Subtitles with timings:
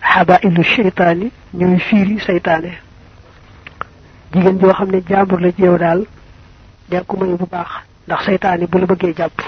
[0.00, 2.72] habailu shaytaani ñooy fiiri saytaane
[4.32, 6.04] jigéen joo xam ne jaambur la ci yow daal
[6.90, 7.68] dee ko may bu baax
[8.06, 9.40] ndax saytaane bu la bëggee jàpp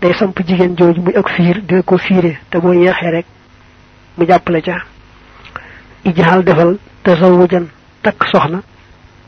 [0.00, 3.26] day samp jigéen jooju muy ak fiir dina ko fiire te boo yeexee rek
[4.18, 4.76] mu jàppale ca.
[6.04, 7.66] Ijhal defal tasawujan
[8.02, 8.60] takk soxna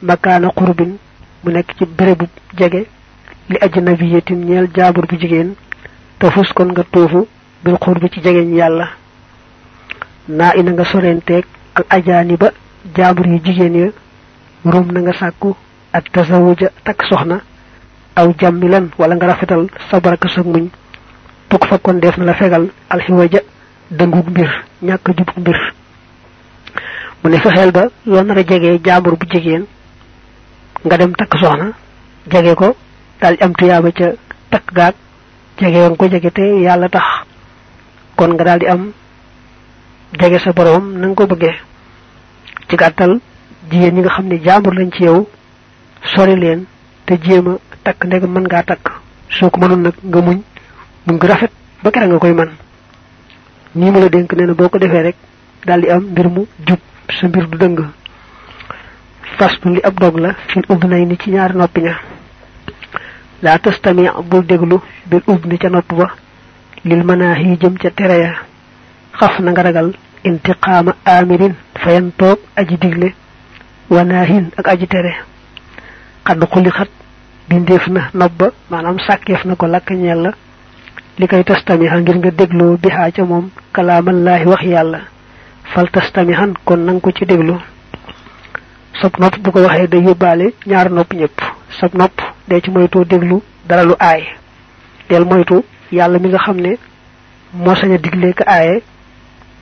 [0.02, 0.96] makaana qurbin
[1.44, 2.26] mu nekk ci bérébu
[2.58, 2.86] jege
[3.48, 5.54] li ajnabiyatin ñeel jaabur bu jigéen
[6.18, 7.26] te fus kon nga tuufu
[7.64, 8.88] bil qurbi ci jegeñ yàlla
[10.28, 11.44] naa ina nga sorenteeg
[11.74, 12.50] al ajaani ba
[12.96, 13.88] jaabur yu jigéen ya
[14.64, 15.56] rum na nga sàkku
[15.92, 17.40] ak tasawuja takk soxna
[18.16, 20.68] aw jàmmilan wala nga rafetal sabaraka sa muñ
[21.48, 23.40] tuk fa kon def na la fegal alxiwaja
[23.90, 24.50] dëngug mbir
[24.82, 25.58] ñàkk jubug mbir.
[27.22, 29.64] Mu ne fexeel ba yoo nar a jegee jaambur bu jigéen
[30.84, 31.72] nga dem takk soxna
[32.32, 32.76] jege ko
[33.20, 34.06] daal am tuyaaba ca
[34.50, 34.94] takk gaag
[35.58, 36.44] jege ko jege te
[36.90, 37.04] tax.
[38.16, 38.92] Kon nga am
[40.20, 41.54] jege sa borom na nga ko bëggee.
[42.68, 43.20] Ci gàttal
[43.70, 45.28] jigéen ñi nga xam ne lañ ci yow
[46.14, 46.64] sori leen
[47.06, 48.84] te jéem a takk ndeg mën ngaa takk.
[49.30, 50.38] Soo ko mënul nag nga muñ
[51.06, 51.50] muñ ko rafet
[51.82, 52.50] ba kera nga koy man.
[53.74, 55.16] Nii mu la dénk nee na boo ko defee rek
[55.66, 56.78] daal di am mbir mu jub
[57.10, 57.78] sa mbir du dëng.
[59.38, 61.98] Faslu li ab dog la fil ubnay ni ci ñaari noppi ña.
[63.42, 66.06] La tastami bul déglu bil ubni ca nopp ba.
[66.84, 68.32] Lil manaahi jëm ca tere ya.
[69.18, 69.92] Xaf na nga ragal
[70.24, 73.08] intiqaama amirin fayan toog aji digle
[73.90, 75.12] wanaahin ak aji tere.
[76.26, 76.88] Xadd xuli xat
[77.48, 80.30] bindeef na nopp ba maanaam sàkkeef na ko lakk ñeel la.
[81.18, 85.00] Li koy tastamiha ngir nga dégloo bihaa ca moom kalaamallaahi wax yàlla.
[85.74, 87.56] Fal tastamihan kon nang ko ci déglu.
[89.00, 91.38] Sab nopp bu ko waxee day yóbbaale ñaar nopp ñëpp
[91.80, 94.22] sab nopp dee ci moytu déglu dara lu aay
[95.10, 96.78] del moytu yàlla mi nga xam ne
[97.52, 98.82] moo sañ a digle ka aaye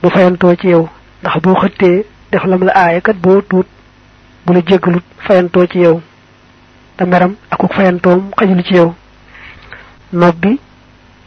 [0.03, 0.89] bu fayantoo ci yow.
[1.21, 3.65] ndax boo xëttee def lam la aaye kat boo tuut
[4.45, 6.01] bu la jéggalut fayantoo ci yow.
[6.97, 8.93] te meram akuk fayantoom xajul ci yow.
[10.11, 10.59] nopp bi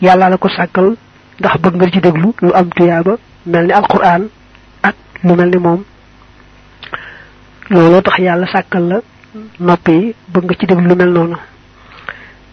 [0.02, 0.94] yàlla la ko sàkkal
[1.40, 3.16] ndax bëgg nga ci déglu lu am tuyaaba
[3.46, 4.28] mel ni alquran
[4.82, 4.94] ak
[5.24, 5.82] lu mel ni moom.
[7.70, 9.00] looloo tax yàlla sàkkal la
[9.58, 11.36] nopp yi bëgg nga ci déglu lu mel noonu.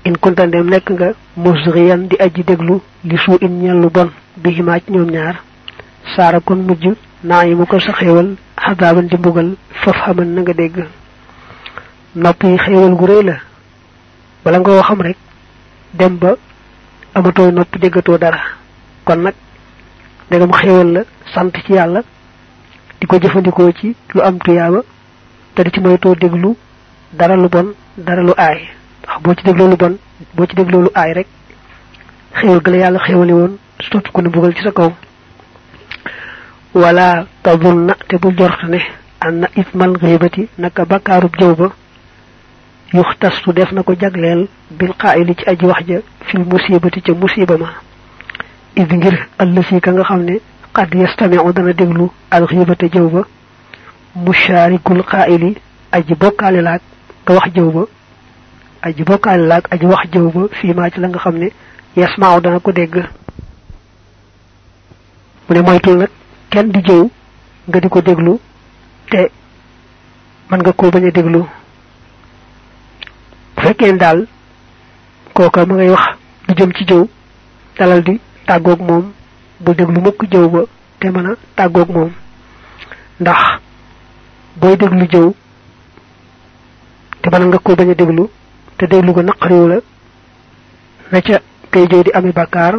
[0.06, 4.54] in kuntandeem nekk nga musriyan di aji déglu li suu in ñel lu bon bi
[4.56, 5.36] ci ñoom ñaar
[6.16, 6.86] saara kon mujj
[7.24, 10.78] naa yi mu ko sa xéewal xadaaban di mbugal faf xaman na nga dégg.
[12.16, 12.58] Nopp yi
[13.00, 13.36] gu rëy la.
[14.44, 15.18] Bala nga xam rek
[15.94, 16.36] dem ba
[17.16, 18.40] amatoo nopp déggatoo dara.
[19.06, 19.34] Kon nag
[20.30, 21.02] ndegam xéewal la
[21.34, 22.02] sant ci yàlla
[23.00, 24.82] di ko jëfandikoo ci lu am tuyaaba
[25.56, 26.56] te di ci moytoo déglu
[27.14, 28.60] dara lu bon dara lu aay.
[29.04, 29.98] Ndax boo ci dégloo lu bon
[30.36, 31.28] boo ci dégloo lu aay rek
[32.36, 34.92] xéewal ga la yàlla xéewali woon soppi ko ne mbugal ci sa kaw.
[36.74, 38.80] Wala tabun na te bu jort ne
[39.22, 41.72] an na ismal xibati naka bakkaarub jëw ba
[42.94, 47.58] yuxtastu def na ko jagleel bil qaayili ci aji wax ja fil musibati ca musiba
[47.58, 47.70] ma.
[48.76, 50.40] Id ngir allësi ka nga xam ne
[50.74, 53.24] qad yastamiu dana déglu al xibata jëw ba
[54.16, 55.56] musharikul qaayili
[55.92, 56.82] aji bokkaale laag
[57.26, 57.84] nga wax jëw ba
[58.82, 61.52] aji bokkaale laag aji wax jëw ba fii maa ci la nga xam ne
[61.96, 62.96] yasmaaw dana ko dégg.
[65.50, 66.10] Mu ne moytul nag
[66.54, 67.04] kenn di jëw
[67.68, 68.34] nga di ko déglu
[69.10, 69.22] te
[70.50, 71.42] mën nga koo bañ a déglu.
[73.56, 74.20] Bu fekkee daal
[75.34, 76.06] kooka ma ngay wax
[76.58, 77.04] jëm ci jëw
[77.78, 79.06] dalal di tàggoog moom
[79.64, 80.62] bu déglu mukk jëw ba
[81.00, 82.12] te mën a tàggoog moom.
[83.20, 83.42] Ndax
[84.60, 85.34] booy déglu jëw
[87.22, 87.96] te mën nga koo bañ a
[88.78, 89.78] te déglu ko naqariwu la
[91.12, 91.40] na ca
[91.72, 92.74] kay jëw di ami bàkkaar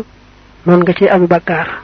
[0.64, 1.83] noonu nga ci ami bàkkaar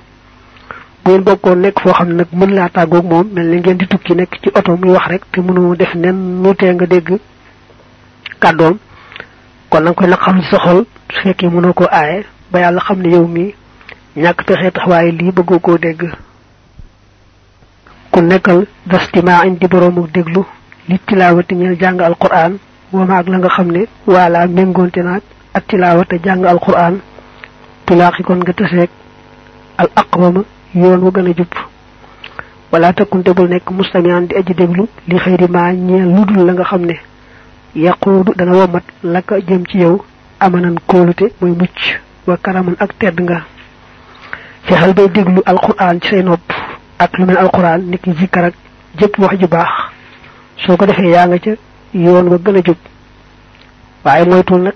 [1.04, 3.78] bu ngeen bokkoon nekk foo xam ne nag mën laa tàggoog moom mel ni ngeen
[3.78, 7.18] di tukki nekk ci oto muy wax rek te mënu def nen nu nga dégg
[8.40, 8.78] kàddoom.
[9.70, 12.98] kon nanga koy naqarlu ci sa xol su fekkee mënoo koo aaye ba yàlla xam
[13.02, 13.54] ne yow mi
[14.16, 16.02] ñàkk pexe tax waaye lii bëggoo koo dégg.
[18.10, 20.44] ku nekkal dastima indi boroomu déglu
[20.88, 22.58] li tilaawati ñeel jàng alquran
[22.92, 25.22] wama ak la nga xam ne wala méngoonte naag
[25.54, 26.98] ak tilaawate jàng alquran
[27.86, 28.90] tulaaxi kon nga teseeg
[29.78, 30.42] al aqwama
[30.74, 31.52] yoon wa gën a jub.
[32.72, 36.64] Wala takkunte bul nekk mustamian di aji déglu li xëyri maa ñeel ludul la nga
[36.64, 36.94] xam ne
[37.74, 40.04] yaquudu dana womat la jëm ci yow
[40.40, 43.42] amanan kóolute mooy mucc wa karaman ak tedd nga.
[44.62, 46.52] Fexeel bay déglu alquran ci say nopp
[46.98, 48.54] ak lu mel alquran niki zikkar ak
[48.98, 49.70] jëpp wax ju baax.
[50.66, 51.50] Soo ko defee yaa nga ca
[51.94, 52.76] yoon wa gën a jub.
[54.04, 54.74] Waaye moytul nag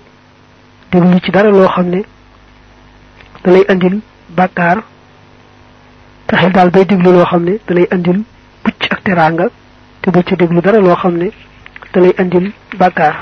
[0.91, 2.01] déglu ci dara loo xam ne
[3.43, 4.01] dalay andil
[4.35, 4.83] bàkkaar
[6.27, 8.19] fexeel daal bay diglu loo xam ne da lay andil
[8.63, 9.45] bucc ak teraanga
[10.01, 11.29] te bu ci diglu dara loo xam ne
[11.93, 13.15] da lay andil bàkkaar.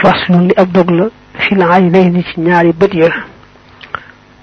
[0.00, 1.06] Faslun li ab dog la
[1.42, 3.10] fi la ay nay ni ci ñaari bët ya.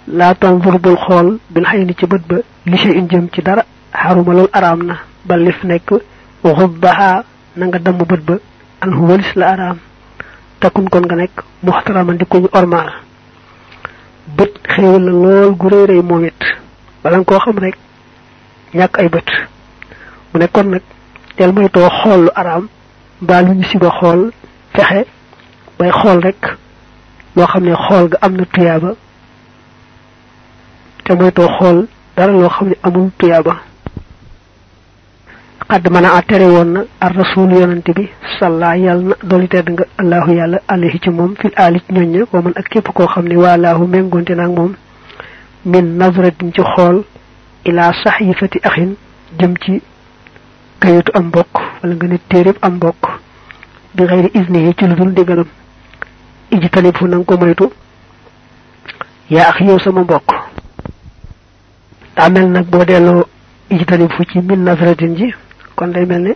[0.08, 3.64] Laa tanzur bul xool bil xay ni ci bët ba li shay in ci dara
[3.94, 4.96] xaruma lool araam na
[5.26, 5.90] ba lif nekk
[6.44, 7.24] xuddaha
[7.58, 8.36] na nga damm bët ba
[8.82, 9.78] an walis la araam.
[10.60, 12.40] Takun kon nga nekk muxtaraman di ko
[14.28, 16.42] bët xéewal la lool gu rëy rëy moom it
[17.06, 17.76] bala koo xam rek
[18.74, 19.30] ñàkk ay bët
[20.34, 20.82] mu ne kon nag
[21.38, 22.68] del moytoo xool lu araam
[23.22, 24.32] mbaa lu ñu siba xool
[24.74, 25.06] fexe
[25.78, 26.42] bay xool rek
[27.36, 28.92] loo xam ne xool ga am na tuyaaba
[31.04, 31.86] te moytoo xool
[32.18, 33.54] dara loo xam ne amul tuyaaba
[35.70, 38.10] xadd mën a na ar rasul yonante bi
[38.40, 42.42] salla yàlla na dooli tedd nga allahu yàlla alayhi ci moom fil alit ñoñña wa
[42.42, 43.36] man ak képp koo xam ne
[43.94, 44.74] méngoonte naag moom
[45.66, 47.04] min nazratin ci xool
[47.66, 48.96] ila saxifati axin
[49.40, 49.82] jëm ci
[50.80, 53.04] kayitu am mbokk wala nga ne téeréb am mbokk
[53.96, 55.48] bi xëyri isni ci lu dul ndigalam.
[56.52, 57.72] Iji tanib fu nanga ko moytu.
[59.30, 60.30] Yaa ax yow sama mbokk.
[62.16, 63.24] Daa mel nag boo delloo
[63.70, 64.24] iji talib fu
[65.76, 66.34] kon day mel ne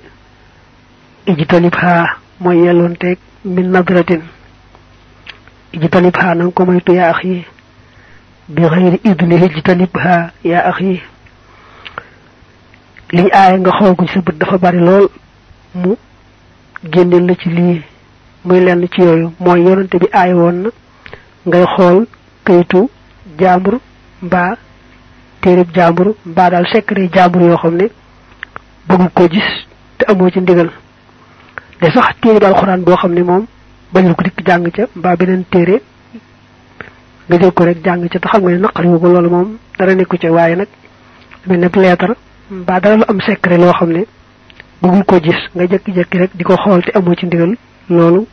[1.28, 1.46] iji
[2.40, 4.22] mooy yelloon teeg min nazratin.
[5.74, 7.46] Iji tanib xaa nanga ko moytu yaa ax yi.
[8.50, 9.90] Bi xëyri idni iji talib
[10.44, 10.72] yaa
[13.57, 15.07] nga xool ko ci sa bët dafa bari lool.
[15.75, 15.96] Mu
[16.92, 17.81] génneel la ci lii.
[18.46, 19.34] Muy lenn ci yooyu.
[19.40, 20.69] Mooy yonante bi aay woon na
[21.46, 22.06] ngay xool
[22.44, 22.90] kayitu
[23.40, 23.80] jaambur
[24.22, 24.56] mbaa
[25.42, 27.88] téereb jaambur mbaa daal secret jaambur yoo xam ne
[28.88, 29.50] bëgg ko gis
[29.98, 30.69] te amoo ci ndigal.
[31.81, 33.46] De sax téere daal xuraan boo xam ne moom
[33.94, 35.81] bañul ko dikk jàng ca mbaa beneen téere
[37.30, 39.94] nga jël ko rek jàng ca te xam nga ne naqariwu ko loolu moom dara
[39.96, 40.68] nekku ca waaye nag
[41.48, 42.16] mel ne leetar
[42.52, 44.06] mbaa dara lu am secret loo xam ne
[44.81, 47.56] bëggul ko gis nga jekki-jekki rek di ko xool te amoo ci ndigal
[47.90, 48.26] loolu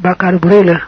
[0.00, 0.80] bàkkaar bu rëy la.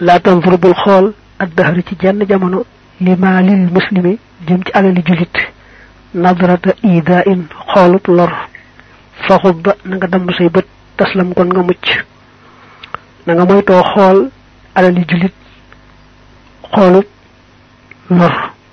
[0.00, 2.64] Laa tanzur bul xool addahar ci jenn jamono
[3.00, 5.36] li maa lil muslimi jëm ci alali julit
[6.14, 7.46] nadrata ida in
[8.08, 8.32] lor.
[9.26, 10.66] Faxut ba na nga damm say bët
[10.96, 11.86] taslam kon nga mucc.
[13.26, 14.30] Na nga moytoo xool
[14.74, 15.32] alali julit
[16.74, 17.04] xoolub
[18.10, 18.32] lor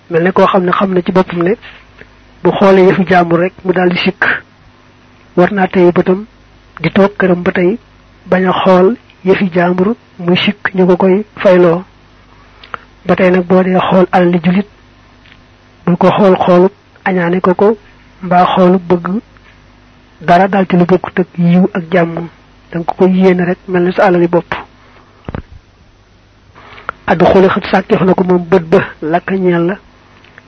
[0.10, 1.54] mel ne koo xam ne xam na ci boppam ne
[2.44, 4.24] bu xoolee yëfu jàmbur rek mu daal di sikk.
[5.38, 5.92] War naa tey
[6.82, 7.78] di toog këram ba tey
[8.30, 8.96] bañ a xool
[9.26, 11.84] yëfi jàmbur muy sikk ñu ko koy fayloo.
[13.06, 14.68] Ba tey nag boo dee xool alali julit
[15.86, 16.72] bul ko xool xoolub
[17.06, 17.78] añaane ko ko
[18.24, 19.22] mbaa xoolub bëgg
[20.22, 22.28] dara dal ci lu bokkut ak yiw ak jàmm.
[22.72, 24.54] Danga ko koy yéene rek mel ne sa alali bopp
[27.08, 29.76] addu xooli xat sàkkeef na ko moom bët ba lakka ñeel la.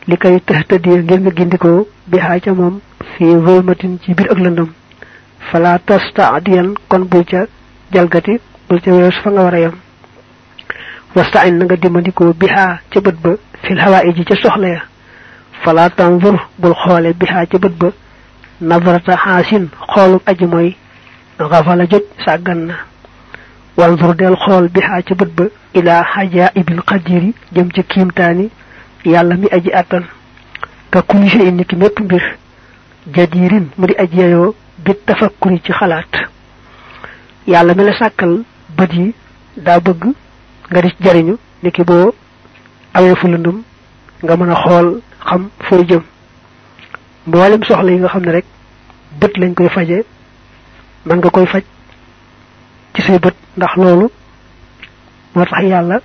[0.08, 2.80] li koy tëx tëddee ngir nga gindikoo bi ca moom
[3.16, 4.70] fii volmatin ci biir ak lëndëm.
[5.52, 5.80] Fala
[6.90, 7.46] kon bul ca
[7.92, 9.76] jalgati bul ca wees fa nga war a yem.
[11.16, 13.32] Na nga dimbandikoo bi ca bët ba
[13.64, 14.82] fil hawaa ji ca soxla ya.
[15.64, 17.90] Fala tanzur bul xoole bi ca bët ba.
[18.62, 20.76] Navarata xaasin xoolu aji mooy
[21.38, 22.74] xafala jot sàggan na.
[23.78, 28.50] Wanzur del xool bi xaa ca bët ba ilaa xajaa ibil xadiri jëm ca kiimtaani
[29.06, 30.04] yàlla mi aji àttan
[30.92, 32.24] ka kulli shay'in ni ki mépp mbir
[33.16, 34.56] jadirin mu di aji yeyoo
[34.86, 36.14] bi tafakkuri ci xalaat
[37.48, 38.44] yàlla mi la sàkkal
[38.78, 39.14] bët yi
[39.58, 40.04] daa bëgg
[40.72, 42.14] nga di jariñu ni ki boo
[42.94, 43.64] awee fu lëndum
[44.24, 46.02] nga mën a xool xam fooy jëm
[47.28, 48.46] mboolem soxla yi nga xam ne rek
[49.20, 50.04] bët lañ koy faje
[51.06, 51.64] man nga koy faj
[52.94, 54.10] ci say bët ndax loolu
[55.36, 56.00] moo tax yàlla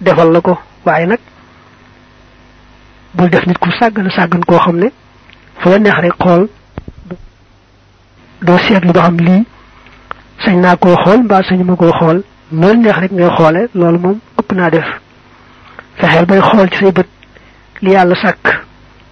[0.00, 0.58] defal la ko.
[0.84, 1.18] Waaye nag
[3.14, 4.88] bul def nit ku sàggan sàggan koo xam ne
[5.60, 6.48] fu la neex rek xool
[8.42, 9.44] doo seetlu ba xam lii
[10.44, 12.22] sañ naa koo xool mbaa sañu ma koo xool.
[12.52, 14.86] Loolu neex rek ngay xoole loolu moom ëpp naa def.
[15.98, 17.06] Fexeel bay xool ci say bët
[17.82, 18.44] li yàlla sàkk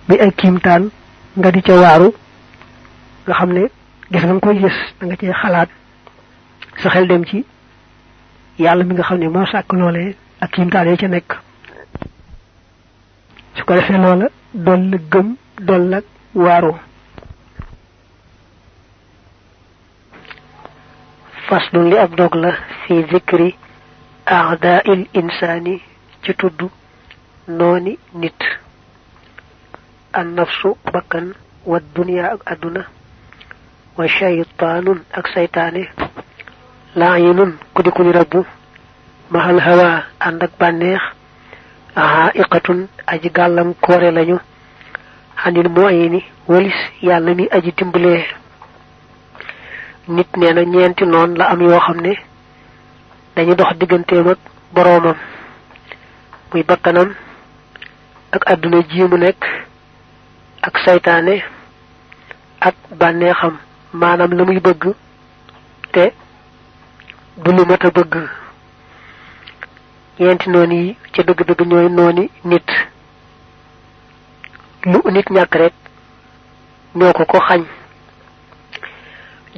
[0.08, 0.90] muy ay kiimtaan
[1.36, 2.12] nga di ca waaru
[3.26, 3.62] nga xam ne
[4.10, 5.68] gis nga koy gis da nga cee xalaat
[6.80, 7.44] sa xel dem ci
[8.58, 11.30] yàlla mi nga xam ne moo sàkk loolee ak kiimtaan yi ca nekk
[13.56, 15.98] su ko defee loola dool la gëm dool la
[16.34, 16.72] waaru
[21.48, 22.52] faslun li ab dog la
[22.82, 23.48] fi zikri
[24.26, 25.74] aadail insaani
[26.22, 26.60] ci tudd
[27.58, 28.40] nooni nit
[30.12, 31.26] an nafsu bakkan
[31.70, 32.82] wa dunya ak àdduna
[33.96, 35.82] wa shaytaanun ak saytaane
[36.96, 38.44] laayinun ku di ku ñu rabbu.
[39.30, 41.00] Mahal hawa ànd ak bànneex.
[41.96, 44.38] Aiqatun aji gàllankoore lañu.
[45.42, 48.24] Xanil mooy ni walis yàlla mi aji dimbalee
[50.08, 52.12] nit nee na ñeenti noon la am yoo xam ne
[53.36, 54.38] dañu dox digganteem ak
[54.74, 55.16] boroomam.
[56.52, 57.14] Muy bakkanam
[58.32, 59.42] ak àdduna ji mu nekk
[60.62, 61.42] ak saytaane
[62.60, 63.56] ak bànneexam.
[63.92, 64.94] Maanaam la muy bëgg
[65.92, 66.12] te
[67.36, 68.14] du lu mat a bëgg.
[70.20, 71.88] Ñeenti noon yi ca dëgg-dëgg ñooy
[72.44, 72.68] nit.
[74.84, 75.72] Lu nit ñàkk rek
[76.94, 77.62] ñoo ko xañ.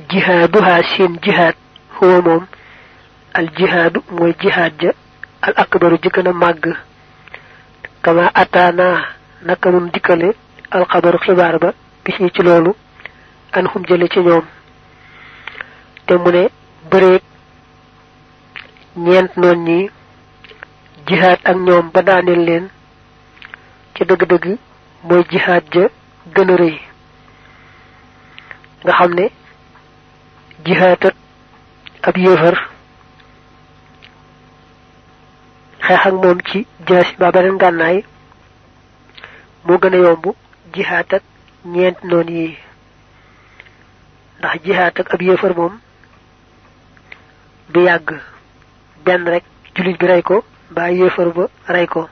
[0.09, 0.83] Jihaaduha
[2.01, 2.47] huwa moom.
[3.35, 4.93] Al jihaadu mooy jihaad ja
[5.43, 6.77] al akbaru ji gën a màgg.
[8.03, 8.87] Kama ataana
[9.43, 9.71] naka
[10.71, 11.73] al xabaru xibaar ba
[12.05, 12.75] bis ci loolu
[13.53, 14.45] an xum jële ci ñoom.
[16.07, 16.49] Te mu ne
[18.97, 19.91] ñeent noon ñi
[21.07, 22.65] jihaad ak ñoom ba daaneel leen
[23.95, 24.47] ci dëgg-dëgg
[25.07, 25.85] mooy jihaad ja
[26.35, 26.77] gën a rëy.
[28.83, 29.27] Nga xam ne
[30.65, 31.15] jihaad ak
[32.09, 32.57] ab yéefar
[35.87, 38.05] xeex ak moom ci jaasi ba beneen gànnaay
[39.65, 40.25] moo gën a yomb
[41.65, 42.57] ñeent noon yi.
[44.39, 44.55] Ndax
[45.15, 45.75] ab yéefar moom
[47.73, 48.09] du yàgg
[49.05, 49.45] benn rek
[49.75, 52.09] julit bi rey ko mbaa yéefar ba rey ko.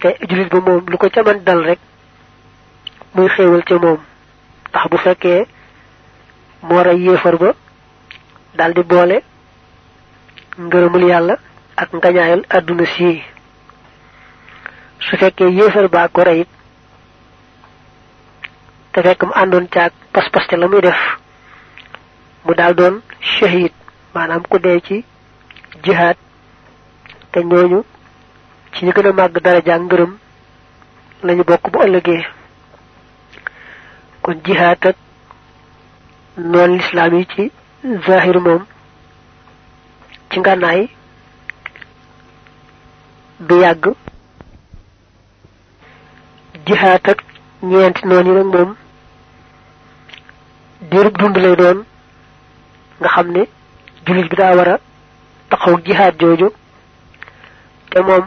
[0.00, 1.78] Te julit ba moom lu ko ca man dal rek
[3.14, 3.98] muy xéewal ca moom.
[4.70, 5.46] Ndax bu fekkee
[6.62, 7.52] moo rey yéefar ba
[8.54, 9.22] daldi boole
[10.58, 11.36] ngërëmul yàlla
[11.76, 13.22] ak ngañaayal àdduna sii
[15.00, 16.48] su fekkee yéefar baa ko reyit
[18.92, 21.00] te fekk mu àndoon caag pas-pas te la muy def
[22.44, 23.72] mu daal doon shahid
[24.14, 25.04] maanaam ku dee ci
[25.84, 26.16] jihaad
[27.32, 27.82] te ñooñu
[28.72, 30.12] ci ñu gën a màgg daraja ngërëm
[31.22, 32.24] lañu bokk bu ëllëgee.
[34.22, 34.96] Kon jihaad ak
[36.36, 37.50] noon lislaam yi ci
[38.06, 38.64] zahir moom
[40.30, 40.88] ci ngànnaay
[43.40, 43.84] du yàgg.
[46.66, 47.18] Jihaad ak
[47.62, 48.76] ñeenti noon yi nag moom
[50.90, 51.78] diirub dund lay doon
[53.00, 53.42] nga xam ne
[54.06, 54.78] jullit bi daa war a
[55.52, 56.48] taxaw jihaad jooju
[57.90, 58.24] te moom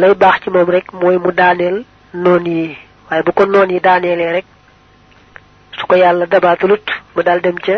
[0.00, 1.84] lay baax ci moom rek mooy mu daaneel
[2.14, 2.76] noon yi.
[3.10, 4.46] Waaye bu ko noon yi daaneelee rek
[5.78, 7.76] su ko yàlla dabaatalut mu daal dem ca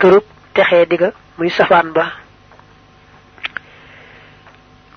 [0.00, 2.04] kërub texee digga muy safaan ba.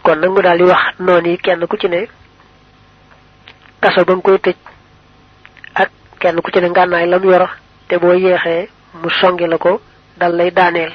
[0.03, 2.07] Kon nag mu daal di wax noon yi kenn ku ci ne
[3.81, 4.57] kaso ba nga koy tëj
[5.81, 7.49] ak kenn ku ci ne ngànnaay lam yor
[7.87, 8.69] te boo yeexee
[9.01, 9.81] mu songi la ko
[10.17, 10.93] dal lay daaneel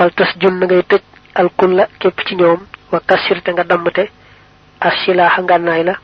[0.00, 1.02] fal tas jun na ngay tëj
[1.40, 2.60] alkulla képp ci ñoom
[2.92, 4.04] wa kasir te nga dammte
[5.04, 5.94] silaaxa ngànnaay la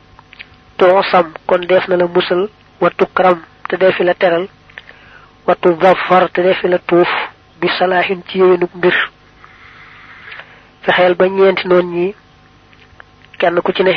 [0.77, 2.47] too sam kon def na la musal
[2.81, 4.45] wattu karam te defi la teral
[5.47, 7.09] wattu zafar te defi la tuuf
[7.59, 8.93] bi salaahin ci yéwénuk mbir.
[10.83, 12.15] Fexeel ba ñeenti noon ñi
[13.39, 13.93] kenn ku ci ne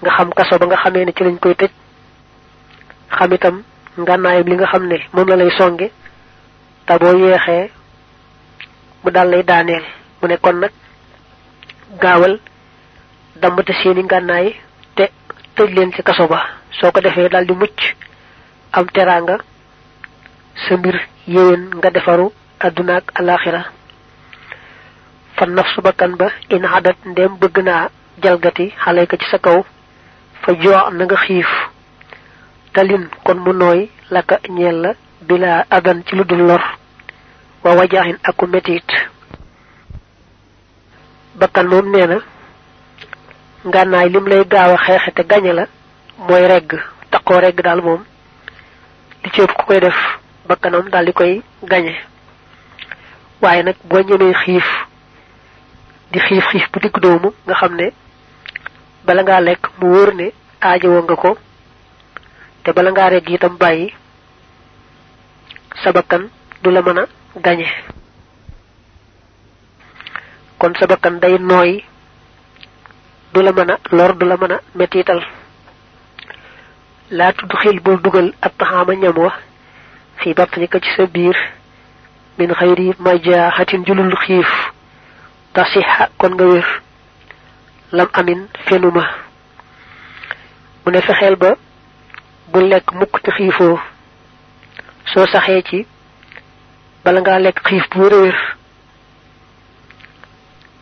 [0.00, 1.70] nga xam kaso ba nga xamee ne ci lañ koy tëj
[3.18, 3.62] xam itam
[3.98, 5.90] ngànnaayam li nga xam ne moom la lay songe
[6.86, 7.70] te boo yeexee
[9.04, 9.84] mu dal lay daaneel.
[10.20, 10.72] Mu ne kon nag
[12.00, 12.40] gaawal
[13.36, 14.54] dammate seeni ngànnaay
[14.96, 15.10] te
[15.56, 16.40] tëj leen ci kaso ba.
[16.80, 17.94] Soo ko defee dal di mucc
[18.72, 19.36] am teraanga
[20.66, 20.96] sa mbir
[21.26, 23.62] yéwén nga defaru àdduna ak alaxira
[25.36, 27.88] fa nafsu bakkan ba in adat ndem bëgg naa
[28.22, 29.64] jalgati xale ko ci sa kaw
[30.42, 31.48] fa joo na nga xiif.
[32.72, 34.92] Talin kon mu nooy laka ñeel la
[35.22, 36.62] bila adan ci lu dul lor
[37.64, 38.88] wa wajaaxin aku metit.
[41.40, 42.18] Bakkan moom nee na
[43.64, 45.64] ngànnaay lim lay gaaw a xeexe te gañe la
[46.18, 46.70] mooy regg
[47.10, 48.02] taqoo regg daal moom
[49.24, 49.96] li ci ku koy def
[50.48, 51.94] bakkanam daal di koy gañe.
[53.42, 54.66] Waaye nag boo ñemee xiif
[56.12, 57.86] di xiif xiif bu digg doomu nga xam ne
[59.06, 61.36] bala ngaa lekk mu wóor ne aajowoo nga ko
[62.62, 63.92] te bala ngaa regg itam bàyyi
[65.82, 66.28] sa bakkan
[66.62, 67.04] du la mën a
[67.42, 67.66] gañe.
[70.58, 71.84] Kon sa bakkan day nooy
[73.32, 73.52] du la
[73.92, 75.20] lor du la mën a mettital.
[77.10, 79.32] Laa tudd xil bul dugal ab taxaama ñam wa
[80.16, 81.06] fi batnika ci sa
[82.38, 82.50] min
[82.98, 84.50] majaaxatin julul xiif.
[85.52, 86.44] Tasixa kon nga
[87.92, 89.04] lam amin fenuma
[90.84, 91.50] mu ne fexeel ba
[92.52, 93.14] bu lekk mukk
[95.68, 95.86] ci
[97.04, 98.36] bala ngaa lekk xiif bu wér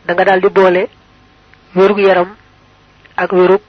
[0.06, 0.88] da nga daldi boole
[2.06, 2.36] yaram
[3.16, 3.62] ak wérug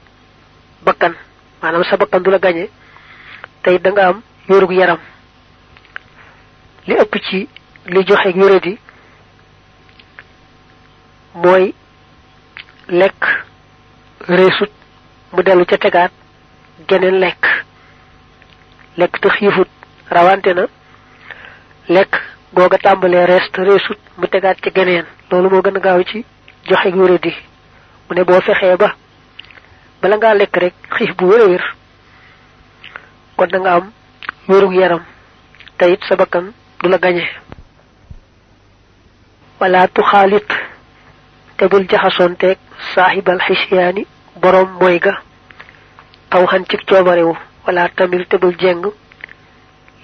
[0.84, 1.14] bakkan.
[1.62, 2.68] Maanaam sa bakkan du la gañe
[3.62, 4.98] tey da nga am wérug yaram.
[6.86, 7.48] Li ëpp ci
[7.86, 8.78] li joxe wéradi
[11.34, 11.74] mooy
[12.88, 13.22] lekk
[14.28, 14.72] reesut
[15.32, 16.12] mu dellu ca tegaat
[16.88, 17.44] geneen lekk.
[18.96, 19.68] Lekk te xiifut
[20.10, 20.66] rawante na.
[21.88, 25.06] Lekk googa tàmbalee rees te reesut mu tegaat ci geneen.
[25.30, 26.24] Loolu moo gën a gaaw ci
[26.68, 27.32] joxe wéradi
[28.08, 28.94] mu ne boo fexee ba
[30.00, 31.26] bala ngaa lekk rek xiif bu
[33.36, 33.92] kon da nga am
[34.48, 35.02] wérug yaram.
[35.78, 37.24] Te it sa bakkan du la gañe.
[39.60, 40.48] Wala tuxaalit
[41.56, 41.86] te bul
[43.46, 44.06] xisyaani
[44.42, 45.14] borom mooy ga.
[46.30, 47.34] Aw xan ci coobarewu.
[47.66, 48.84] Wala tamir te bul jeng.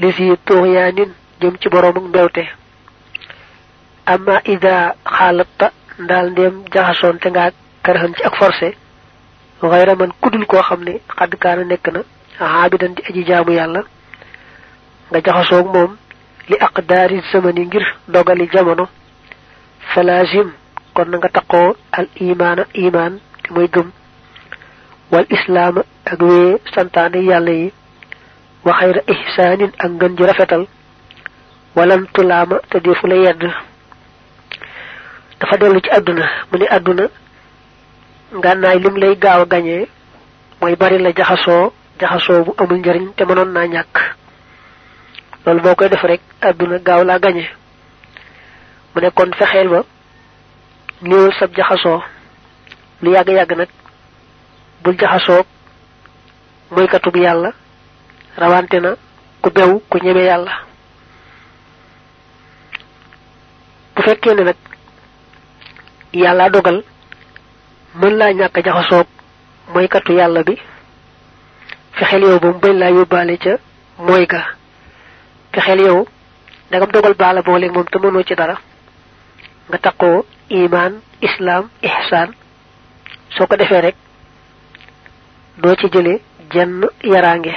[0.00, 2.42] Li si tuxyaanin jëm ci borom ak mbewte
[4.12, 4.74] amma ida
[5.16, 5.66] xaalatta
[6.02, 7.44] ndaal ndéem jaxasonte nga
[7.84, 8.68] karaxan ci ak forcé
[9.60, 12.00] xayra man kudul koo xam ne xadd kaana nekk na
[12.38, 13.80] xaabidan di aji jaamu yàlla
[15.10, 15.90] nga jaxasoog moom
[16.48, 18.86] li aqdaari zamani ngir dogali jamono.
[19.94, 20.48] Falazim
[20.94, 23.68] kon nga taqoo al imaana imaan te mooy
[25.12, 27.68] wal islaama ak wee santaane yàlla yi
[28.64, 30.62] wa xayra ihsaanin ak ngën rafetal
[31.76, 33.42] walan tulaama te defu la yedd
[35.40, 37.04] dafa dellu ci àdduna mu ne àdduna
[38.38, 39.46] ngànnaay lim lay gaaw a
[40.60, 43.96] mooy bari la jaxasoo jaxasoo bu amul njariñ te mënoon naa ñàkk.
[45.44, 47.44] Loolu boo koy def rek àdduna gaaw gañe.
[48.94, 49.80] Mu kon fexeel ba
[51.02, 52.02] néewal sab jaxasoo.
[53.02, 53.68] Lu yàgg yàgg nag
[54.82, 55.42] bul jaxasoo
[56.70, 57.50] moykatub yàlla
[58.36, 58.90] rawante na
[59.42, 60.52] ku bew ku ñeme yàlla
[64.00, 64.56] bu fekkee ne nag
[66.22, 66.78] yàlla dogal
[68.00, 69.06] mën laa ñàkk jaxasoog
[69.74, 70.54] moykatu yàlla bi
[71.96, 73.52] fexeel yow ba mu bañ laa yóbbaale ca
[74.06, 74.40] mooy ga.
[75.52, 76.06] Fexeel yow
[76.70, 78.56] dagam dogal baala boole moom te mënoo ci dara
[79.68, 82.28] nga taqoo iman islam ihsan
[83.34, 83.96] soo ko defee rek
[85.62, 86.20] doo ci jële
[86.52, 87.54] jenn yaraange.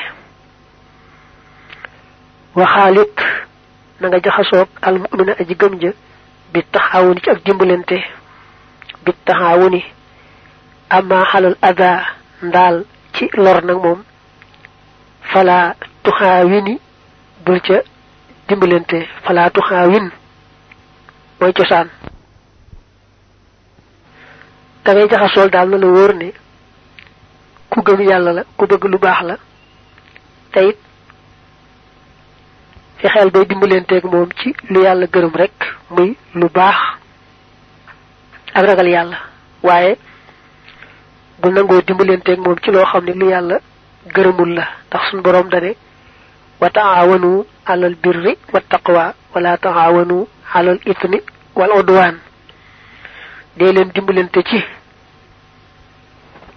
[2.55, 3.15] Waxaalit
[3.99, 4.95] na nga jaxasoog al
[5.41, 5.91] aji gëm ja
[6.53, 7.97] bi taxawuni ci ak dimbalante
[9.03, 9.81] bi taxawuni
[10.97, 11.91] amma xalal ada
[12.47, 12.75] ndaal
[13.15, 13.99] ci lor nag moom
[15.31, 16.73] fala tuxaawini
[17.45, 17.77] bul ca
[18.47, 20.05] dimbalante fala tuxaawin
[21.39, 21.87] mooy cosaan
[24.83, 26.27] da ngay jaxasool daal na la wóor ne
[27.71, 29.35] ku gëm yàlla la ku bëgg lu la
[30.51, 30.59] te
[33.03, 35.51] it fexeel bay dimbalenteeg moom ci lu yàlla gërëm rek
[35.89, 36.75] muy lu baax
[38.53, 39.17] ak ragal yàlla.
[39.63, 39.97] waaye
[41.41, 43.59] bu nangoo dimbalenteeg moom ci loo xam lu yàlla
[44.15, 44.67] gërëmul la.
[45.51, 45.75] dane
[46.61, 51.19] wa taawanu alal birri wa taqwa wala taawanu alal ithmi
[51.55, 52.15] wal udwan.
[53.57, 54.63] Dee leen dimbalante ci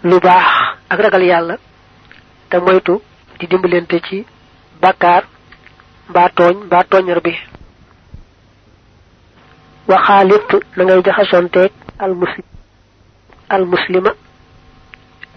[0.05, 0.47] lu baax
[0.91, 1.57] ak ragal yàlla
[2.61, 3.03] moytu
[3.39, 4.25] di dimbalante ci
[4.81, 5.25] bàkkaar
[6.11, 7.33] mbaa tooñ mbaa tooñar bi
[9.89, 11.73] waxaalit na ngay jaxasonteeg
[12.05, 12.47] al muslim
[13.55, 14.11] al muslima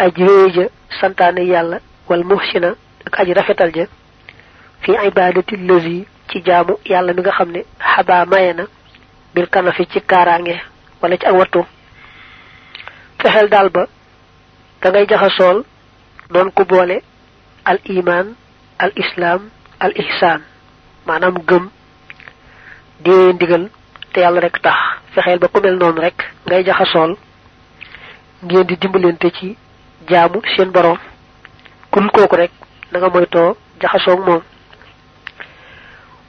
[0.03, 0.65] aji wéy ja
[0.99, 1.77] santaane yàlla
[2.09, 2.69] wal muhsina
[3.07, 3.85] ak aji rafetal ja
[4.81, 8.63] fi ibadati lazi ci jaamu yàlla mi nga xam ne xabaa maye na
[9.33, 10.55] bil kanafi ci kaaraange
[11.01, 11.61] wala ci ak wattu.
[13.21, 13.83] Fexeel daal ba
[14.81, 15.63] da ngay jaxasool
[16.33, 17.01] doon ko boole
[17.65, 18.27] al iman
[18.79, 20.41] al islam al ihsan
[21.09, 21.65] maanaam gëm
[23.03, 23.63] diwee ndigal
[24.13, 24.77] te yàlla rek tax
[25.13, 27.11] fexeel ba ku mel noonu rek ngay jaxasool
[28.43, 29.57] ngeen di dimbalante ci
[30.09, 30.97] jaamu seen borom
[31.91, 32.51] kul kooku rek
[32.91, 34.41] da nga moytoo jaxasoog moom.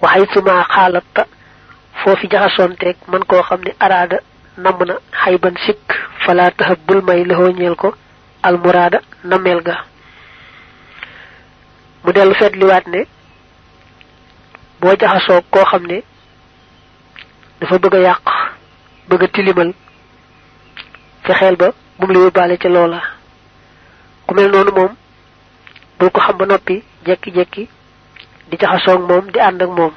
[0.03, 1.23] waxay suma xaalatta
[2.03, 4.19] foofi jaxasoonteeg man koo xam ne araada
[4.57, 5.87] namm na xayban sikk
[6.25, 7.95] fala taxab bul may lëxoo ñeel ko
[8.43, 9.77] almuraada nameel ga.
[12.05, 13.01] mu dellu feetliwaat ne
[14.81, 15.99] boo jaxasoo koo xam ne
[17.61, 18.27] dafa bëgg a yàq
[19.09, 19.71] bëgg a tilimal
[21.25, 23.01] fexeel ba bu mu la yóbbaale ca loola.
[24.27, 24.93] Ku mel noonu moom
[25.99, 27.69] bul ko xam ba noppi jekki-jekki
[28.49, 29.93] di jaxasoog moom di ànd ak moom.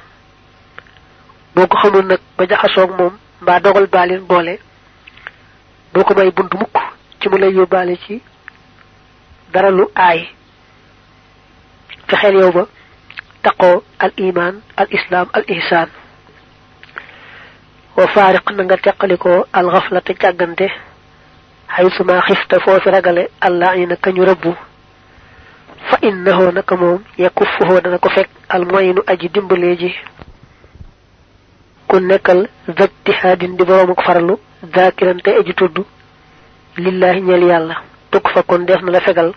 [1.54, 4.58] Boo ko xamul nag ba jaxasoog moom mbaa dogal baalin boole
[5.92, 6.76] boo ko may mukk
[7.20, 8.20] ci mu lay yóbbaale ci
[9.52, 10.28] dara lu aay.
[12.08, 12.66] Fexeel yow ba
[13.44, 15.88] التقوى الإيمان الإسلام الإحسان.
[17.98, 20.70] وفارق نغا تقلكو الغفلة تجاغنده
[21.68, 24.52] حيث ما خفت فوف رغل اللعين كن يربو.
[25.90, 29.94] فإنه نكموم يكفه نكو فك المعين أجي دمبليجي.
[31.88, 35.84] كن نكال ذات حاد دبرو مكفرلو ذاكرا تأجي تدو
[36.78, 37.76] لله نيالي الله.
[38.12, 39.34] تكفى كن ديخن لفقل.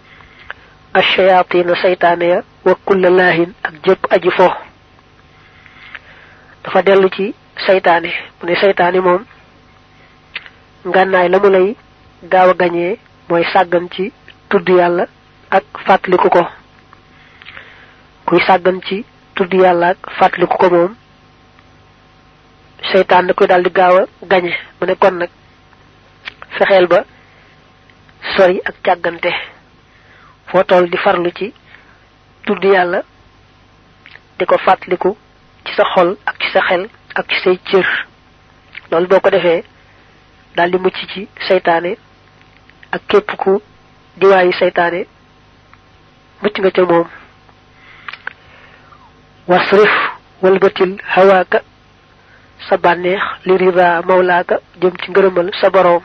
[0.95, 4.47] الشياطين سيطانيا wa kulla laahin ak jëpp aji fo.
[6.63, 7.25] Dafa dellu ci
[7.65, 9.21] saytaane mu ne saytaane moom
[10.89, 11.67] ngànnaay la mu lay
[12.31, 12.99] gaaw a gañee
[13.29, 14.11] mooy sàggan ci
[14.49, 15.05] tudd yàlla
[15.57, 16.43] ak fàttaliku ko.
[18.25, 20.95] Kuy sàggan ci tudd yàlla ak fàttaliku ko moom
[22.91, 25.29] seytaan da koy daal di gaaw a kon nag
[26.57, 26.99] fexeel ba
[28.35, 29.31] sori ak càggante.
[30.47, 31.53] Foo toll di farlu ci
[32.47, 33.01] tudd yàlla
[34.39, 35.11] di ko fàttaliku
[35.65, 37.87] ci sa xol ak ci sa xel ak ci say cër.
[38.91, 39.63] Loolu boo ko defee
[40.55, 41.91] daal di mucc ci seytaane
[42.91, 43.61] ak képp ku
[44.17, 45.05] diwaayu seytaane
[46.41, 47.07] mucc nga ca moom.
[49.47, 49.93] Wasrif
[50.41, 51.59] walbatil hawaaka
[52.69, 56.03] sa bànneex li rida mawlaaka jëm ci ngërëmal sa boroom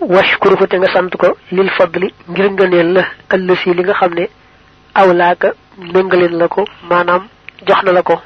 [0.00, 3.02] washkuru ko te nga sant ko lil fadli ngir ngëneel la
[3.34, 4.28] ëllësi li nga xam ne
[4.94, 5.52] awlaaka
[5.92, 7.28] méngaleen la ko maanaam
[7.66, 8.16] jox na la ko.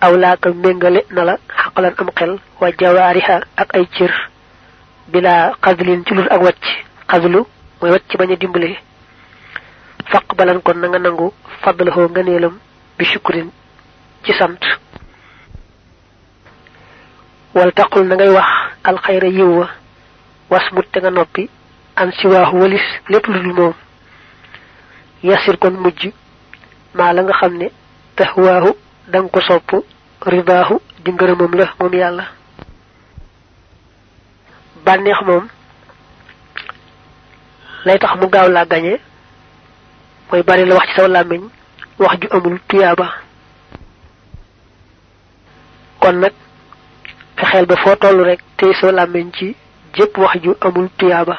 [0.00, 4.12] Awlaaka méngale na la xaqalan am xel wa jawaariha ak ay cër
[5.08, 6.64] bila xadlin ci lul ak wacc
[7.10, 7.40] xadlu
[7.80, 8.76] mooy wacc bañ a dimbale.
[10.06, 12.58] Faq balan kon nga nangu fadlahoo ngëneelam
[12.96, 13.50] bi shukrin
[14.24, 14.62] ci sant.
[17.54, 18.14] Wal taqul na
[18.86, 19.68] wax yiw wa
[20.50, 21.48] wasmut te nga noppi
[21.96, 23.74] an siwaahu walis lépp lu dul moom.
[25.22, 26.12] Yasir kon mujj
[26.94, 27.68] maa la nga xam ne
[28.16, 28.70] tahwaahu
[29.08, 29.70] danga ko sopp
[30.26, 32.24] ridaahu di ngërëmam la moom yàlla.
[34.84, 35.48] Bànneex moom
[37.84, 38.98] lay tax mu gaaw laa gañe
[40.30, 41.42] mooy bari la wax ci saw làmmiñ
[41.98, 43.08] wax ju amul tuyaaba.
[46.00, 46.32] Kon nag
[47.36, 49.56] fexeel ba foo toll rek tey saw làmmiñ ci
[49.94, 51.36] jëpp wax ju amul tuyaaba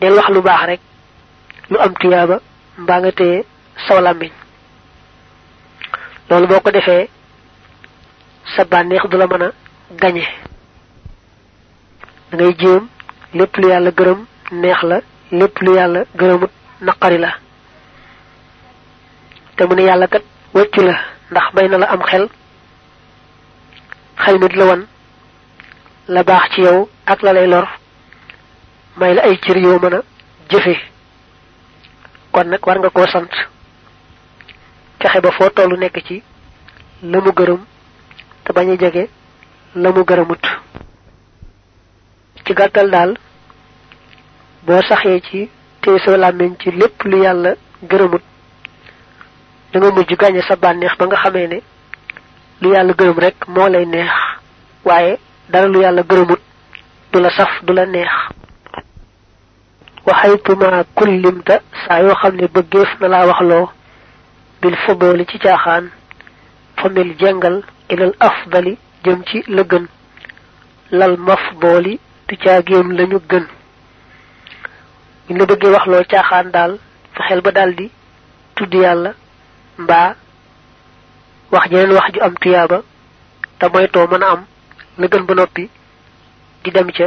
[0.00, 0.80] del wax lu baax rek.
[1.70, 2.40] Lu am tuyaaba
[2.78, 3.44] mbaa nga téye
[3.86, 4.30] saw làmmiñ.
[6.28, 7.08] Loolu boo ko defee
[8.56, 9.52] sa bànneex du la mën
[10.00, 10.24] gañe.
[12.30, 12.86] Da ngay jéem
[13.34, 14.20] lépp lu yàlla gërëm
[14.52, 15.00] neex la
[15.32, 17.30] lépp lu yàlla gërëmut naqari la.
[19.56, 20.22] Te mu ne yàlla kat
[20.54, 20.96] wëccu la
[21.30, 22.28] ndax may na la am xel.
[24.16, 24.86] Xel mi la wan
[26.08, 27.66] la baax ci yow ak la lay lor
[28.96, 30.02] may la ay cër yoo mën a
[32.32, 33.30] kon nag war nga koo sant.
[35.04, 36.16] Fexe ba foo tollu nekk ci
[37.02, 37.60] la mu gërëm
[38.44, 39.08] te bañ a jege
[42.44, 42.52] ci
[42.90, 43.12] daal
[44.66, 45.50] boo saxee ci
[46.60, 47.16] ci lépp lu
[47.90, 48.22] gërëmut
[49.72, 51.58] da nga mujj gàñe sa bànneex ba nga xamee ne
[52.60, 54.10] lu gërëm rek moo lay neex.
[54.84, 56.40] Waaye dara lu yàlla gërëmut
[57.12, 58.10] du la saf du la neex.
[60.06, 63.70] Waxaytuma kullimta saa yoo xam ne bëggeef na laa waxloo
[64.60, 65.84] bil fudooli ci caaxaan
[66.76, 69.86] famil jengal ilal afdali jëm ci la gën.
[70.90, 73.46] Lal mafdooli du caagéem lañu gën.
[75.30, 76.78] Ñu la bëggee waxloo caaxaan daal
[77.14, 77.90] fexeel ba daldi
[78.56, 79.12] tudd yàlla
[79.78, 80.14] mbaa
[81.50, 82.82] wax jeneen wax ju am tuyaaba
[83.58, 84.44] te moytoo mën a am.
[84.98, 85.68] La gën ba noppi
[86.62, 87.06] di dem ca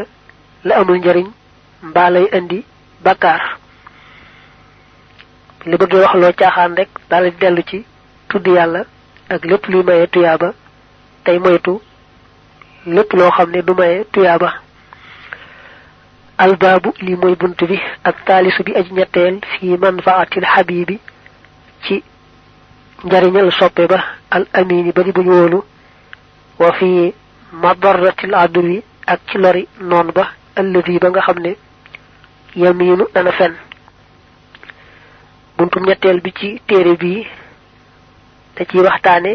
[0.64, 1.28] la amul njariñ
[1.84, 2.64] mbaa lay indi
[3.04, 3.42] bakkaar.
[5.66, 7.86] Li bëggee wax loo caaxaan rek daal di dellu ci
[8.30, 8.82] tudd yàlla
[9.30, 10.54] ak lépp luy maye tuyaaba
[11.24, 11.80] tey moytu
[12.86, 14.50] lépp loo xam ne du maye tuyaaba.
[16.38, 21.00] Albaabu li mooy bunt bi ak taalisu bi aj ñetteel fi manfaatil xabibi
[21.84, 22.04] ci
[23.04, 25.64] njariñal soppe ba al amini ba buñ wóolu
[26.60, 27.14] wa fi
[27.52, 31.56] madaratil aduwi ak ci lori noon ba alladi ba nga xam ne
[32.56, 33.54] yaminu dana fen.
[35.58, 37.26] Buntum ñetteel bi ci téere bii
[38.56, 39.34] da ciy waxtaane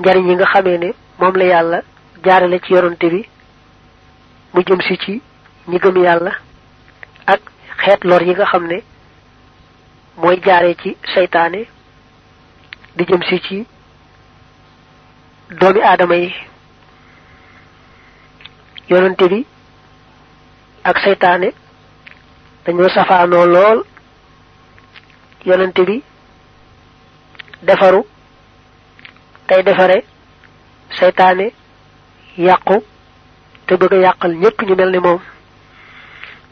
[0.00, 1.82] njariñ yi nga xamee ne moom la yàlla
[2.24, 3.24] jaarale ci yoronte bi
[4.54, 5.22] mu jëm si ci
[5.68, 6.32] ñi gëm yàlla
[7.26, 7.40] ak
[7.82, 8.82] xeet lor yi nga xam ne
[10.16, 11.66] mooy jaare ci seytaane
[12.96, 13.66] di jëm si ci
[15.60, 16.30] doomi aadama yi
[18.90, 19.46] yonante bi
[20.84, 21.48] ak seytaane
[22.64, 23.80] dañoo safaanoo lool.
[25.46, 26.02] Yonante bi
[27.66, 28.00] defaru
[29.48, 29.96] tey defare
[30.98, 31.46] seytaane
[32.38, 32.76] yàqu
[33.66, 35.20] te bëgg a yàqal ñépp ñu mel ni moom.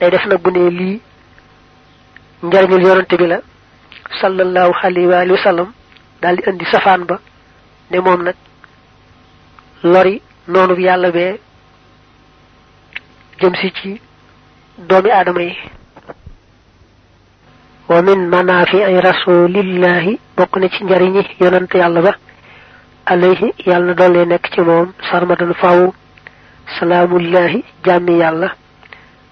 [0.00, 1.00] Day def nag bu ne lii
[2.42, 3.38] njariñul yonante bi la
[4.20, 5.72] sallallahu alayhi wa sallam
[6.22, 7.20] di indi safaan ba
[7.90, 8.34] ne moom nag
[9.82, 11.38] lori noonu yàlla bee
[13.40, 14.00] jëm si ci
[14.88, 15.56] doomi aadama yi.
[17.88, 22.12] wa min manaafi'i rasulillahi bokk na ci njariñi yonante yàlla ba
[23.06, 25.92] alayhi yàlla na doole nekk ci moom sarmadan faw
[26.78, 28.48] salaamullahi jàmmi yàlla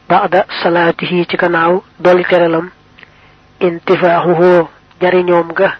[0.08, 2.70] ba'da salaatihi ci gannaaw dolli terelam
[3.60, 4.68] intifaaxuhu
[5.00, 5.70] jariñoom ga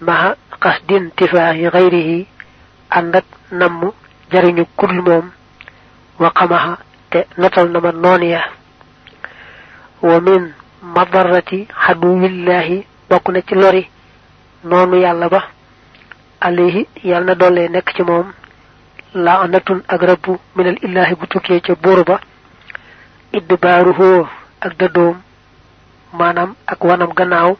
[0.00, 2.26] maha qasdi intifaaxi xayrihi
[2.90, 3.14] ànd
[3.52, 3.92] namm
[4.32, 5.30] jariñu kudul moom
[6.20, 6.78] wa xamaxa
[7.10, 8.40] te notal na ma noon ya
[10.02, 10.52] wa min
[10.94, 13.88] madarati xaduwillahi bokk na ci lori
[14.64, 15.42] noonu yàlla ba
[16.40, 18.32] alayhi yàlla na doole nekk ci moom
[19.14, 22.20] laanatun ak rabbu minal illahi bu tukkee ca buur ba
[23.32, 24.26] idbaaruhu
[24.60, 25.16] ak dëddoom
[26.12, 27.56] maanaam ak wanam gannaaw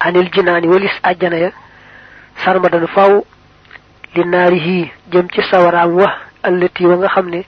[0.00, 1.50] anil jinaani walis àjjana ya
[2.44, 3.22] sarmadan faw
[4.16, 6.08] li naarihi jëm ci sawaraam wa
[6.42, 7.40] allati wa nga xam ne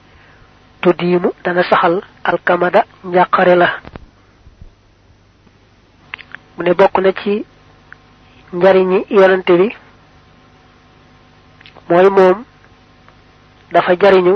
[0.81, 3.69] tuddiimu dana saxal alkamada njàqare la.
[6.55, 7.45] Mu ne bokk na ci
[8.53, 9.67] njariñi yonante bi
[11.89, 12.43] mooy moom
[13.71, 14.35] dafa jariñu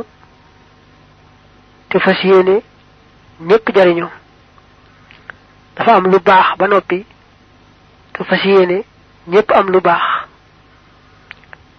[1.89, 2.55] te fas yéene
[3.75, 4.07] jariñu.
[5.75, 7.05] Dafa am lu baax ba noppi
[8.13, 8.83] te fas yéene
[9.53, 10.32] am lu baax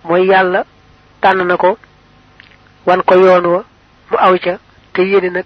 [0.05, 0.61] mooy yàlla
[1.21, 1.57] tànn na
[2.87, 3.61] wan ko yoon wa
[4.11, 4.59] mu aw ca
[4.93, 5.45] te yéene nag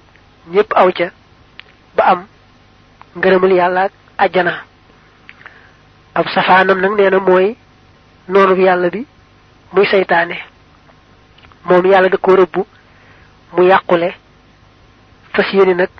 [0.52, 1.06] ñépp aw ca
[1.96, 2.20] ba am
[3.16, 3.92] ngërëmal yàlla ak
[4.24, 4.52] àjjana.
[6.14, 7.56] Ab safaanam nag nee na mooy
[8.28, 9.06] noonu yàlla bi
[9.72, 10.36] muy seytaane.
[11.64, 12.66] Moom yàlla da ko rëbbu
[13.54, 14.08] mu yàqule
[15.34, 15.90] fas yéene nag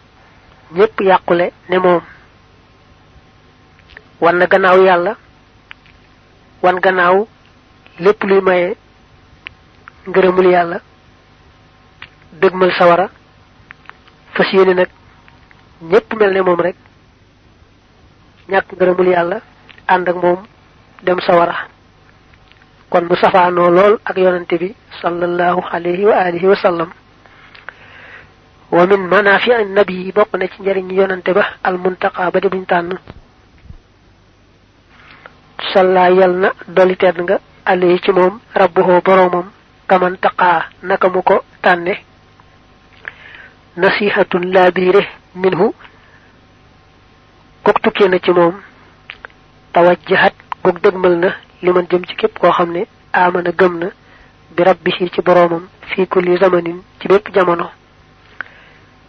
[0.77, 1.77] ñépp yàqule ne
[4.21, 5.13] wan na gannaaw yàlla
[6.63, 7.27] wan gannaaw
[7.99, 8.77] lépp luy maye
[10.09, 10.79] ngërëmul yàlla
[12.41, 13.07] dëgmal sawara
[14.35, 14.89] fas yéene nag
[15.83, 16.77] ñépp mel ne moom rek
[18.49, 19.39] ñàkk ngërëmul yàlla
[19.87, 20.41] ànd ak moom
[21.03, 21.69] dem sawara.
[22.91, 26.91] Kon mu safaanoo lool ak yonante bi sallallahu alayhi wa alihi wa sallam.
[28.71, 32.49] Wa min manafi an nabi bokk na ci njariñ yonante ba al muntaqa ba di
[32.49, 32.99] buñ tànn.
[35.73, 39.47] Salla na doli nga alayhi ci moom rabbuhu boromam
[39.89, 41.95] kaman taqaa naka mu ko tànne
[43.77, 45.03] nasihatun laabire
[45.35, 45.67] minhu
[47.65, 48.55] kok tukkee na ci moom
[49.73, 51.29] tawajjahat gog dëgmal na
[51.63, 53.89] li jëm ci képp koo xam ne amana gëm na
[54.57, 57.67] bi rabbihi ci boromam fi kulli zamanin ci bépp jamono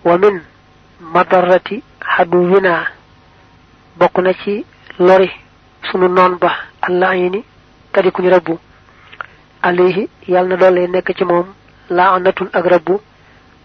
[0.03, 0.41] wa min
[1.13, 2.73] madarrati haduwina
[3.99, 4.65] bokk na ci
[4.99, 5.29] lori
[5.91, 7.43] sunu noon ba allah yi
[7.89, 8.57] ni kadi kuñ rabbu.
[9.61, 11.45] Alayhi yàlla na doole nekk ci moom
[11.89, 12.99] laanatun ak rabbu.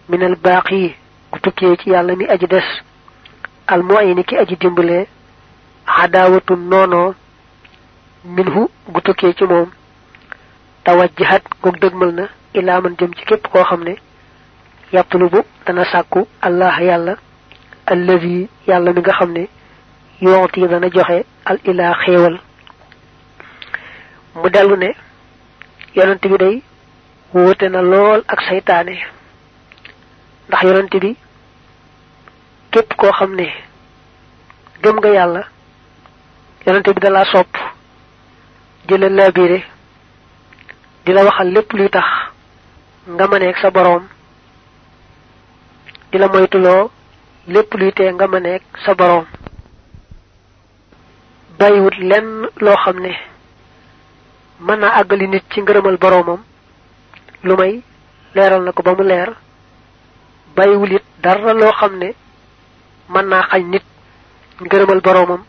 [0.08, 0.94] Minal baaqi
[1.30, 2.64] ku tukkee ci yàlla mi aji des.
[3.66, 5.06] Al muayini ki aji dimbalee
[5.86, 7.14] xadaawatun noonoo
[8.24, 9.70] minhu gu tukkee ci moom.
[10.84, 12.28] Tawajjahat goog dëgmal na.
[12.54, 13.96] Ilaa man jëm ci képp koo xam ne.
[14.92, 17.16] Yatlubu dana sàkku allah yàlla.
[17.86, 19.48] Allazi yàlla mi nga xam ne.
[20.20, 22.38] Yooti dana joxe al ilaa xéewal
[24.34, 24.90] mu dellu ne
[25.96, 26.62] yonent bi day
[27.34, 28.96] wóote na lool ak saytaane
[30.48, 31.16] ndax yonent bi
[32.72, 33.46] képp koo xam ne
[34.82, 35.42] gëm nga yàlla
[36.66, 37.56] yonent bi dala sopp
[38.86, 39.62] di la labiré
[41.04, 42.06] di la waxal lépp luy tax
[43.08, 44.04] nga mëneeg sa boroom
[46.10, 46.90] di la moytuloo
[47.48, 49.26] lépp luy tee nga mëneeg sa boroom.
[51.58, 52.98] Bàyyiwut lenn loo xam
[54.66, 56.40] mën naa àggali nit ci ngërëmal boroomam
[57.46, 57.74] lu may
[58.34, 59.30] leeral na ko ba mu leer
[60.56, 62.08] bàyyiwul it dara loo xam ne
[63.12, 63.84] mën naa xañ nit
[64.64, 65.42] ngërëmal boroomam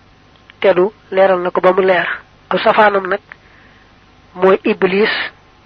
[0.61, 2.07] teddu leeral na ko leer.
[2.49, 3.05] Aw safaanam
[4.63, 5.13] iblis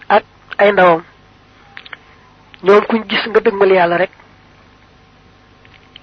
[0.09, 0.23] ak
[0.57, 1.01] ay ndawam.
[2.63, 4.11] Ñoom kuñ gis nga dëgmal yàlla rek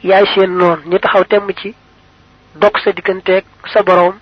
[0.03, 0.81] yaay seen noon.
[0.87, 1.25] Ñu taxaw
[1.61, 1.75] ci
[2.55, 4.17] dog sa digganteeg sa boroom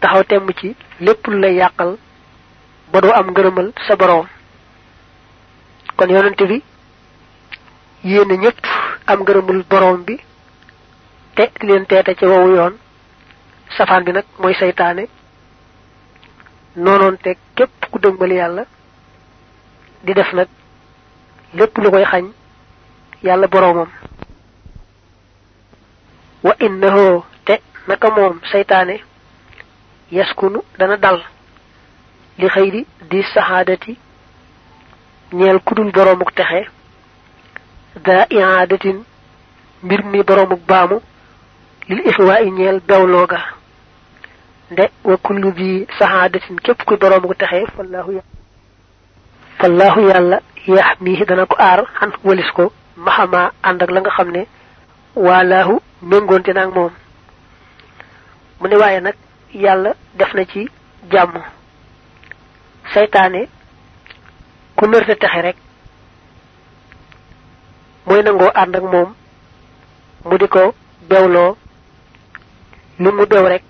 [0.00, 0.22] taxaw
[0.60, 1.96] ci lépp lu lay yàqal
[2.92, 4.26] ba doo am ngërëmal sa boroom.
[5.96, 6.62] Kon yonent bi
[8.04, 8.62] yéene ñëpp
[9.06, 10.16] am ngërëmul boroom bi
[11.34, 12.74] te leen teete ci wowu yoon.
[13.76, 15.04] Safaan bi nag mooy saytaane
[16.76, 18.64] noonoonte képp ku dëgmal yàlla
[20.04, 20.48] di def nag
[21.54, 22.24] lépp lu koy xañ
[23.22, 23.88] yàlla boroomam.
[26.42, 29.00] Wa innahu te naka moom seytaane
[30.12, 31.18] yaskunu dana dal
[32.38, 33.98] li xëyri di saxaadati
[35.32, 36.66] ñeel kudul boroomuk texe
[38.04, 39.02] da iadatin
[39.82, 41.00] mbir mi boroomuk baamu
[41.88, 43.40] lil ixwaa i ñeel bewlooga
[44.70, 48.22] nde wa kullu bi saxaadatin képp kuy boroomuk texe fallahu ya
[49.58, 54.30] fallahu yàlla yaxmihi dana ko aar xan walis ko maxama ànd ak la nga xam
[54.30, 54.46] ne
[55.16, 56.92] walaahu méngoonte naag moom
[58.60, 59.14] mu ne waaye nag
[59.54, 60.68] yàlla def na ci
[61.10, 61.42] jàmm.
[62.94, 63.48] Saytaane
[64.76, 65.56] ku nërte texe rek
[68.06, 69.14] mooy nangoo ànd ak moom
[70.24, 70.74] mu di ko
[73.12, 73.64] mu bew rek